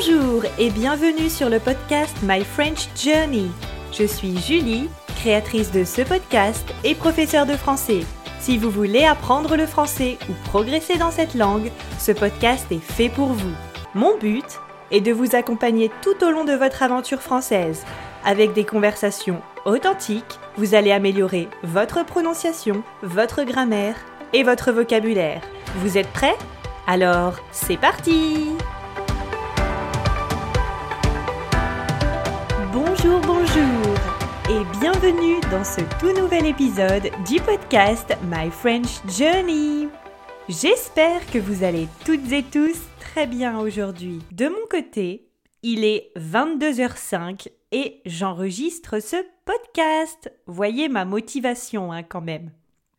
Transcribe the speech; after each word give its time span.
Bonjour 0.00 0.44
et 0.60 0.70
bienvenue 0.70 1.28
sur 1.28 1.48
le 1.50 1.58
podcast 1.58 2.16
My 2.22 2.44
French 2.44 2.88
Journey. 2.94 3.50
Je 3.92 4.04
suis 4.04 4.38
Julie, 4.38 4.88
créatrice 5.16 5.72
de 5.72 5.82
ce 5.82 6.02
podcast 6.02 6.72
et 6.84 6.94
professeure 6.94 7.46
de 7.46 7.54
français. 7.54 8.02
Si 8.38 8.58
vous 8.58 8.70
voulez 8.70 9.04
apprendre 9.04 9.56
le 9.56 9.66
français 9.66 10.16
ou 10.30 10.34
progresser 10.50 10.98
dans 10.98 11.10
cette 11.10 11.34
langue, 11.34 11.72
ce 11.98 12.12
podcast 12.12 12.70
est 12.70 12.78
fait 12.78 13.08
pour 13.08 13.30
vous. 13.30 13.52
Mon 13.96 14.16
but 14.18 14.44
est 14.92 15.00
de 15.00 15.10
vous 15.10 15.34
accompagner 15.34 15.90
tout 16.00 16.24
au 16.24 16.30
long 16.30 16.44
de 16.44 16.52
votre 16.52 16.84
aventure 16.84 17.20
française. 17.20 17.84
Avec 18.24 18.52
des 18.52 18.64
conversations 18.64 19.42
authentiques, 19.64 20.38
vous 20.56 20.76
allez 20.76 20.92
améliorer 20.92 21.48
votre 21.64 22.06
prononciation, 22.06 22.84
votre 23.02 23.42
grammaire 23.42 23.96
et 24.32 24.44
votre 24.44 24.70
vocabulaire. 24.70 25.40
Vous 25.78 25.98
êtes 25.98 26.12
prêts? 26.12 26.36
Alors, 26.86 27.34
c'est 27.50 27.76
parti 27.76 28.46
bienvenue 34.64 35.40
dans 35.52 35.62
ce 35.62 35.80
tout 36.00 36.20
nouvel 36.20 36.46
épisode 36.46 37.10
du 37.28 37.40
podcast 37.40 38.16
My 38.24 38.50
French 38.50 39.00
Journey. 39.06 39.88
J'espère 40.48 41.24
que 41.30 41.38
vous 41.38 41.62
allez 41.62 41.86
toutes 42.04 42.32
et 42.32 42.42
tous 42.42 42.76
très 42.98 43.28
bien 43.28 43.60
aujourd'hui. 43.60 44.20
De 44.32 44.48
mon 44.48 44.66
côté, 44.68 45.28
il 45.62 45.84
est 45.84 46.10
22h05 46.16 47.48
et 47.70 48.00
j'enregistre 48.04 49.00
ce 49.00 49.16
podcast. 49.44 50.32
Voyez 50.46 50.88
ma 50.88 51.04
motivation 51.04 51.92
hein, 51.92 52.02
quand 52.02 52.22
même. 52.22 52.50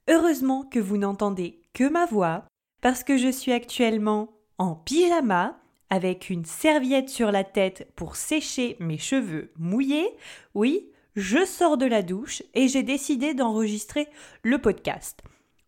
Heureusement 0.08 0.64
que 0.64 0.80
vous 0.80 0.98
n'entendez 0.98 1.59
que 1.73 1.89
ma 1.89 2.05
voix 2.05 2.45
parce 2.81 3.03
que 3.03 3.17
je 3.17 3.30
suis 3.30 3.52
actuellement 3.52 4.30
en 4.59 4.76
pyjama 4.76 5.59
avec 5.89 6.30
une 6.30 6.45
serviette 6.45 7.09
sur 7.09 7.33
la 7.33 7.44
tête 7.44 7.92
pour 7.98 8.16
sécher 8.16 8.78
mes 8.80 8.98
cheveux 8.98 9.52
mouillés. 9.58 10.09
Oui, 10.53 10.89
je 11.20 11.45
sors 11.45 11.78
de 11.78 11.86
la 11.86 12.02
douche 12.02 12.44
et 12.53 12.70
j'ai 12.70 12.81
décidé 12.81 13.34
d'enregistrer 13.34 14.08
le 14.42 14.58
podcast. 14.58 15.22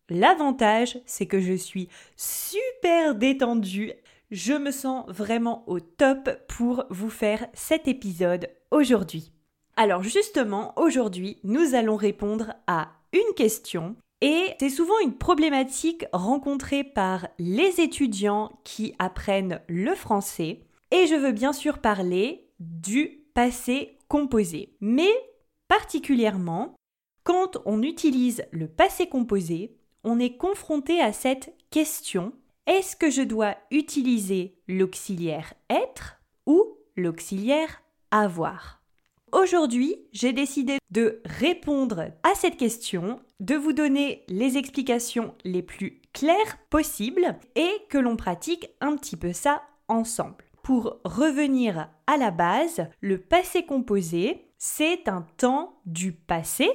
L'avantage, 0.09 0.97
c'est 1.05 1.25
que 1.25 1.41
je 1.41 1.53
suis 1.53 1.89
super 2.15 3.15
détendue. 3.15 3.91
Je 4.31 4.53
me 4.53 4.71
sens 4.71 5.05
vraiment 5.09 5.63
au 5.67 5.81
top 5.81 6.29
pour 6.47 6.85
vous 6.89 7.09
faire 7.09 7.45
cet 7.53 7.89
épisode 7.89 8.49
aujourd'hui. 8.71 9.33
Alors 9.75 10.03
justement, 10.03 10.73
aujourd'hui, 10.77 11.37
nous 11.43 11.75
allons 11.75 11.97
répondre 11.97 12.53
à 12.67 12.89
une 13.11 13.33
question 13.35 13.97
et 14.21 14.53
c'est 14.57 14.69
souvent 14.69 14.99
une 15.03 15.17
problématique 15.17 16.05
rencontrée 16.13 16.85
par 16.85 17.27
les 17.39 17.81
étudiants 17.81 18.51
qui 18.63 18.95
apprennent 18.99 19.59
le 19.67 19.95
français. 19.95 20.61
Et 20.91 21.07
je 21.07 21.15
veux 21.15 21.33
bien 21.33 21.51
sûr 21.51 21.79
parler 21.79 22.47
du 22.59 23.25
passé 23.33 23.97
composé. 24.07 24.75
Mais 24.79 25.11
particulièrement, 25.71 26.75
quand 27.23 27.61
on 27.63 27.81
utilise 27.81 28.43
le 28.51 28.67
passé 28.67 29.07
composé, 29.07 29.77
on 30.03 30.19
est 30.19 30.35
confronté 30.35 30.99
à 30.99 31.13
cette 31.13 31.55
question 31.69 32.33
est-ce 32.67 32.97
que 32.97 33.09
je 33.09 33.21
dois 33.21 33.55
utiliser 33.71 34.57
l'auxiliaire 34.67 35.53
être 35.69 36.19
ou 36.45 36.61
l'auxiliaire 36.97 37.83
avoir? 38.11 38.81
Aujourd'hui, 39.31 39.95
j'ai 40.11 40.33
décidé 40.33 40.77
de 40.89 41.21
répondre 41.23 42.11
à 42.23 42.35
cette 42.35 42.57
question, 42.57 43.21
de 43.39 43.55
vous 43.55 43.71
donner 43.71 44.25
les 44.27 44.57
explications 44.57 45.35
les 45.45 45.63
plus 45.63 46.01
claires 46.11 46.57
possibles 46.69 47.37
et 47.55 47.71
que 47.89 47.97
l'on 47.97 48.17
pratique 48.17 48.71
un 48.81 48.97
petit 48.97 49.15
peu 49.15 49.31
ça 49.31 49.61
ensemble. 49.87 50.43
Pour 50.63 50.99
revenir 51.05 51.89
à 52.07 52.17
la 52.17 52.31
base, 52.31 52.87
le 52.99 53.19
passé 53.19 53.65
composé, 53.65 54.50
c'est 54.63 55.07
un 55.07 55.25
temps 55.37 55.81
du 55.87 56.11
passé. 56.11 56.69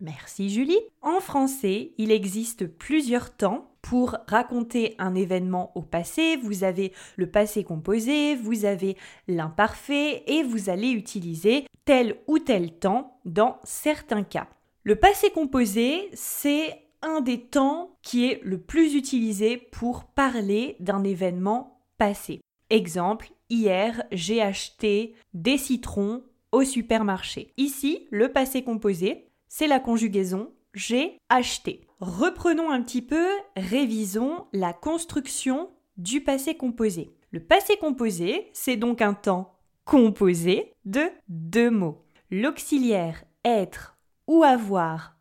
Merci 0.00 0.50
Julie. 0.50 0.78
En 1.00 1.18
français, 1.18 1.94
il 1.96 2.10
existe 2.10 2.66
plusieurs 2.66 3.34
temps 3.34 3.70
pour 3.80 4.18
raconter 4.26 4.94
un 4.98 5.14
événement 5.14 5.72
au 5.74 5.80
passé, 5.80 6.36
vous 6.36 6.62
avez 6.62 6.92
le 7.16 7.30
passé 7.30 7.64
composé, 7.64 8.36
vous 8.36 8.66
avez 8.66 8.98
l'imparfait 9.28 10.24
et 10.26 10.42
vous 10.42 10.68
allez 10.68 10.90
utiliser 10.90 11.64
tel 11.86 12.18
ou 12.26 12.38
tel 12.38 12.78
temps 12.78 13.18
dans 13.24 13.58
certains 13.64 14.24
cas. 14.24 14.48
Le 14.82 14.96
passé 14.96 15.30
composé, 15.30 16.10
c'est 16.12 16.82
un 17.00 17.22
des 17.22 17.40
temps 17.40 17.96
qui 18.02 18.26
est 18.26 18.40
le 18.44 18.60
plus 18.60 18.94
utilisé 18.94 19.56
pour 19.56 20.04
parler 20.04 20.76
d'un 20.80 21.02
événement 21.02 21.80
passé. 21.96 22.42
Exemple, 22.68 23.30
hier 23.48 24.04
j'ai 24.12 24.42
acheté 24.42 25.14
des 25.32 25.56
citrons 25.56 26.22
supermarché. 26.62 27.52
Ici, 27.56 28.06
le 28.10 28.30
passé 28.30 28.62
composé, 28.62 29.30
c'est 29.48 29.66
la 29.66 29.80
conjugaison 29.80 30.52
j'ai 30.74 31.18
acheté. 31.28 31.86
Reprenons 32.00 32.70
un 32.70 32.82
petit 32.82 33.02
peu, 33.02 33.26
révisons 33.56 34.46
la 34.52 34.72
construction 34.72 35.70
du 35.96 36.22
passé 36.22 36.56
composé. 36.56 37.14
Le 37.30 37.40
passé 37.40 37.76
composé, 37.76 38.50
c'est 38.52 38.76
donc 38.76 39.02
un 39.02 39.14
temps 39.14 39.58
composé 39.84 40.72
de 40.84 41.02
deux 41.28 41.70
mots. 41.70 42.04
L'auxiliaire 42.30 43.24
être 43.44 43.96
ou 44.26 44.42
avoir 44.42 45.16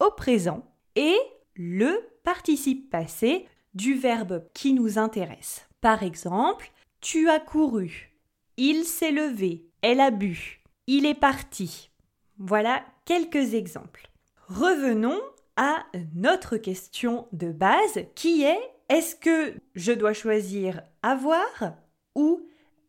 au 0.00 0.10
présent 0.10 0.64
et 0.94 1.14
le 1.54 2.00
participe 2.24 2.90
passé 2.90 3.46
du 3.74 3.94
verbe 3.94 4.44
qui 4.54 4.72
nous 4.72 4.98
intéresse. 4.98 5.68
Par 5.80 6.02
exemple, 6.02 6.72
tu 7.00 7.28
as 7.28 7.38
couru, 7.38 8.12
il 8.56 8.84
s'est 8.84 9.12
levé, 9.12 9.68
elle 9.82 10.00
a 10.00 10.10
bu, 10.10 10.64
il 10.86 11.06
est 11.06 11.14
parti. 11.14 11.90
Voilà 12.38 12.84
quelques 13.04 13.54
exemples. 13.54 14.10
Revenons 14.48 15.20
à 15.56 15.84
notre 16.14 16.56
question 16.56 17.26
de 17.32 17.50
base 17.50 18.04
qui 18.14 18.42
est 18.42 18.60
est-ce 18.88 19.16
que 19.16 19.54
je 19.74 19.92
dois 19.92 20.12
choisir 20.12 20.82
avoir 21.02 21.74
ou 22.14 22.46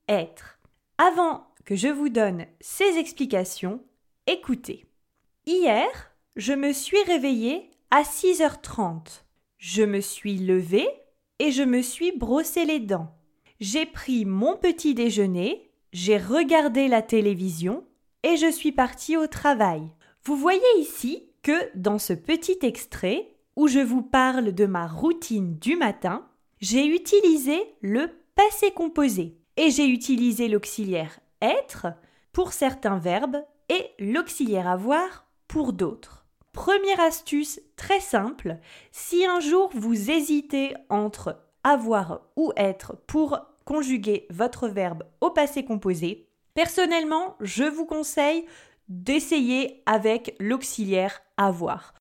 être? 0.07 0.59
Avant 0.97 1.47
que 1.65 1.75
je 1.75 1.87
vous 1.87 2.09
donne 2.09 2.45
ces 2.59 2.97
explications, 2.97 3.83
écoutez. 4.27 4.85
Hier, 5.45 5.87
je 6.35 6.53
me 6.53 6.71
suis 6.71 7.01
réveillée 7.03 7.71
à 7.89 8.03
6h30. 8.03 9.23
Je 9.57 9.83
me 9.83 10.01
suis 10.01 10.37
levée 10.37 10.87
et 11.39 11.51
je 11.51 11.63
me 11.63 11.81
suis 11.81 12.11
brossé 12.11 12.65
les 12.65 12.79
dents. 12.79 13.15
J'ai 13.59 13.87
pris 13.87 14.25
mon 14.25 14.55
petit 14.55 14.93
déjeuner, 14.93 15.71
j'ai 15.93 16.17
regardé 16.17 16.87
la 16.87 17.01
télévision 17.01 17.86
et 18.23 18.37
je 18.37 18.51
suis 18.51 18.71
partie 18.71 19.17
au 19.17 19.27
travail. 19.27 19.81
Vous 20.23 20.35
voyez 20.35 20.61
ici 20.77 21.29
que 21.43 21.53
dans 21.75 21.99
ce 21.99 22.13
petit 22.13 22.59
extrait 22.61 23.35
où 23.55 23.67
je 23.67 23.79
vous 23.79 24.01
parle 24.01 24.51
de 24.53 24.65
ma 24.65 24.87
routine 24.87 25.57
du 25.57 25.75
matin, 25.75 26.27
j'ai 26.59 26.85
utilisé 26.85 27.59
le 27.81 28.09
passé 28.35 28.71
composé 28.71 29.37
et 29.55 29.71
j'ai 29.71 29.87
utilisé 29.87 30.47
l'auxiliaire 30.47 31.19
être 31.41 31.87
pour 32.31 32.53
certains 32.53 32.99
verbes 32.99 33.43
et 33.69 33.91
l'auxiliaire 33.99 34.67
avoir 34.67 35.25
pour 35.47 35.73
d'autres. 35.73 36.25
Première 36.53 36.99
astuce 36.99 37.59
très 37.75 37.99
simple, 37.99 38.57
si 38.91 39.25
un 39.25 39.39
jour 39.39 39.69
vous 39.73 40.11
hésitez 40.11 40.73
entre 40.89 41.39
avoir 41.63 42.21
ou 42.35 42.51
être 42.55 42.95
pour 43.07 43.39
conjuguer 43.65 44.25
votre 44.29 44.67
verbe 44.67 45.03
au 45.21 45.29
passé 45.29 45.63
composé, 45.65 46.26
personnellement, 46.57 47.35
je 47.39 47.65
vous 47.65 47.85
conseille 47.85 48.47
d'essayer 48.89 49.83
avec 49.85 50.35
l'auxiliaire 50.39 51.21
avoir. 51.37 51.93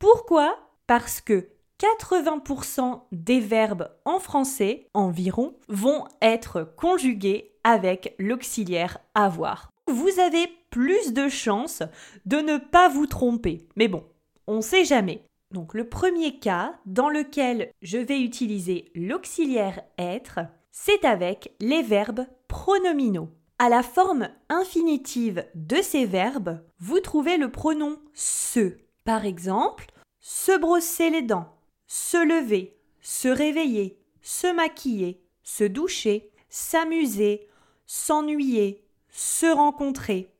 Pourquoi? 0.00 0.58
Parce 0.88 1.20
que 1.20 1.50
80% 1.78 3.02
des 3.12 3.38
verbes 3.38 3.88
en 4.04 4.18
français 4.18 4.88
environ 4.94 5.54
vont 5.68 6.08
être 6.20 6.64
conjugués 6.76 7.52
avec 7.62 8.16
l'auxiliaire 8.18 8.98
avoir. 9.14 9.70
Vous 9.86 10.18
avez 10.18 10.48
plus 10.70 11.12
de 11.12 11.28
chances 11.28 11.84
de 12.26 12.38
ne 12.38 12.56
pas 12.56 12.88
vous 12.88 13.06
tromper. 13.06 13.68
Mais 13.76 13.86
bon, 13.86 14.02
on 14.48 14.56
ne 14.56 14.60
sait 14.60 14.84
jamais. 14.84 15.22
Donc 15.52 15.72
le 15.72 15.88
premier 15.88 16.40
cas 16.40 16.74
dans 16.84 17.10
lequel 17.10 17.70
je 17.80 17.98
vais 17.98 18.20
utiliser 18.20 18.90
l'auxiliaire 18.96 19.82
être, 19.98 20.40
c'est 20.72 21.04
avec 21.04 21.54
les 21.60 21.82
verbes 21.82 22.26
pronominaux. 22.48 23.30
À 23.62 23.68
la 23.68 23.82
forme 23.82 24.30
infinitive 24.48 25.44
de 25.54 25.82
ces 25.82 26.06
verbes, 26.06 26.64
vous 26.78 26.98
trouvez 26.98 27.36
le 27.36 27.50
pronom 27.50 27.98
se. 28.14 28.78
Par 29.04 29.26
exemple, 29.26 29.84
se 30.18 30.58
brosser 30.58 31.10
les 31.10 31.20
dents, 31.20 31.58
se 31.86 32.16
lever, 32.16 32.78
se 33.02 33.28
réveiller, 33.28 34.00
se 34.22 34.46
maquiller, 34.50 35.22
se 35.42 35.64
doucher, 35.64 36.30
s'amuser, 36.48 37.50
s'ennuyer, 37.84 38.82
se 39.10 39.54
rencontrer. 39.54 40.32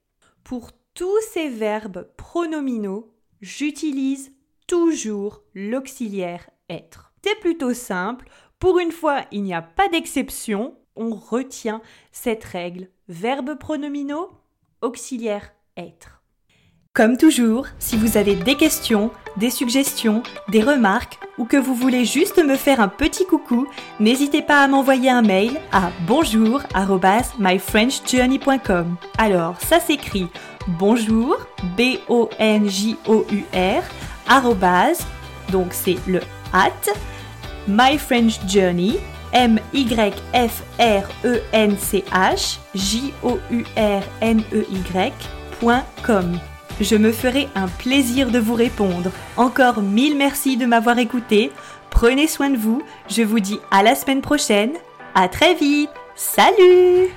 Pour 0.43 0.71
tous 0.95 1.21
ces 1.31 1.51
verbes 1.51 2.09
pronominaux, 2.17 3.13
j'utilise 3.43 4.33
toujours 4.67 5.43
l'auxiliaire 5.55 6.49
être. 6.71 7.13
C'est 7.23 7.39
plutôt 7.39 7.75
simple. 7.75 8.31
Pour 8.59 8.79
une 8.79 8.93
fois, 8.93 9.27
il 9.31 9.43
n'y 9.43 9.53
a 9.53 9.61
pas 9.61 9.91
d'exception. 9.91 10.75
on 10.97 11.15
retient 11.15 11.83
cette 12.13 12.45
règle. 12.45 12.89
Verbe 13.13 13.59
pronominaux, 13.59 14.31
auxiliaire 14.83 15.51
être. 15.77 16.23
Comme 16.93 17.17
toujours, 17.17 17.67
si 17.81 17.97
vous 17.97 18.17
avez 18.17 18.37
des 18.37 18.55
questions, 18.55 19.11
des 19.37 19.51
suggestions, 19.51 20.23
des 20.49 20.63
remarques 20.63 21.19
ou 21.37 21.45
que 21.45 21.57
vous 21.57 21.75
voulez 21.75 22.05
juste 22.05 22.39
me 22.39 22.55
faire 22.55 22.81
un 22.81 22.87
petit 22.87 23.27
coucou, 23.27 23.67
n'hésitez 23.99 24.43
pas 24.43 24.63
à 24.63 24.69
m'envoyer 24.69 25.11
un 25.11 25.23
mail 25.23 25.59
à 25.73 25.91
bonjour@myfrenchjourney.com. 26.07 28.97
Alors, 29.19 29.61
ça 29.61 29.81
s'écrit 29.81 30.29
bonjour 30.79 31.37
b 31.77 31.99
o 32.09 32.31
n 32.39 32.69
j 32.69 32.97
o 33.09 33.27
u 33.33 33.43
r 33.53 33.83
donc 35.51 35.73
c'est 35.73 35.99
le 36.07 36.21
at 36.53 36.71
myfrenchjourney 37.67 39.01
m 39.33 39.59
y 39.73 40.13
f 40.33 40.63
r 40.79 41.05
e 41.25 41.43
n 41.53 41.77
c 41.77 42.05
h 42.13 42.59
j 42.75 43.13
o 43.23 43.39
u 43.51 43.65
r 43.77 44.03
n 44.21 44.43
e 44.53 44.65
y.com. 44.71 46.39
Je 46.81 46.97
me 46.97 47.13
ferai 47.13 47.49
un 47.55 47.69
plaisir 47.69 48.31
de 48.31 48.39
vous 48.39 48.55
répondre. 48.55 49.11
Encore 49.37 49.83
mille 49.83 50.17
merci 50.17 50.57
de 50.57 50.67
m'avoir 50.67 50.99
écouté. 50.99 51.53
Prenez 51.91 52.27
soin 52.27 52.51
de 52.51 52.57
vous. 52.57 52.83
Je 53.09 53.23
vous 53.23 53.41
dis 53.41 53.61
à 53.71 53.83
la 53.83 53.95
semaine 53.95 54.23
prochaine. 54.23 54.73
À 55.15 55.29
très 55.29 55.55
vite. 55.55 55.91
Salut 56.15 57.11